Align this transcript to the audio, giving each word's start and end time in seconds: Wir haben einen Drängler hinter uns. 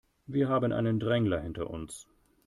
Wir 0.25 0.49
haben 0.49 0.71
einen 0.71 0.99
Drängler 0.99 1.41
hinter 1.41 1.69
uns. 1.69 2.07